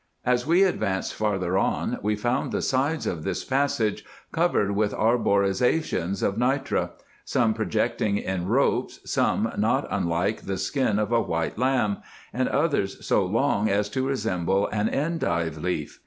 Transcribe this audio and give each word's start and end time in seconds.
As 0.25 0.47
we 0.47 0.63
advanced 0.63 1.13
farther 1.13 1.59
on 1.59 1.99
we 2.01 2.15
found 2.15 2.51
the 2.51 2.63
sides 2.63 3.05
of 3.05 3.23
this 3.23 3.45
passage 3.45 4.03
covered 4.31 4.71
with 4.71 4.95
arborizations 4.95 6.23
of 6.23 6.39
nitre; 6.39 6.89
some 7.23 7.53
projecting 7.53 8.17
in 8.17 8.47
ropes, 8.47 8.99
some 9.05 9.53
not 9.59 9.87
unlike 9.91 10.47
the 10.47 10.57
skin 10.57 10.97
of 10.97 11.11
a 11.11 11.21
white 11.21 11.59
lamb, 11.59 11.97
and 12.33 12.49
others 12.49 13.05
so 13.05 13.23
long 13.23 13.69
as 13.69 13.89
to 13.89 14.07
resemble 14.07 14.65
an 14.69 14.89
endive 14.89 15.59
leaf. 15.59 15.99